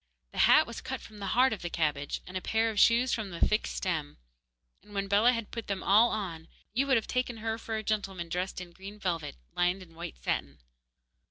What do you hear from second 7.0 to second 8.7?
taken her for a gentleman dressed